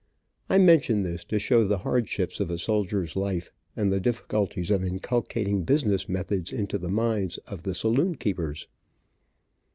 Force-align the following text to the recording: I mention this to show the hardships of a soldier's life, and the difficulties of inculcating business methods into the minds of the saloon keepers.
I 0.49 0.57
mention 0.57 1.03
this 1.03 1.23
to 1.25 1.37
show 1.37 1.63
the 1.63 1.77
hardships 1.77 2.39
of 2.39 2.49
a 2.49 2.57
soldier's 2.57 3.15
life, 3.15 3.51
and 3.75 3.91
the 3.93 3.99
difficulties 3.99 4.71
of 4.71 4.83
inculcating 4.83 5.61
business 5.61 6.09
methods 6.09 6.51
into 6.51 6.79
the 6.79 6.89
minds 6.89 7.37
of 7.45 7.61
the 7.61 7.75
saloon 7.75 8.15
keepers. 8.15 8.67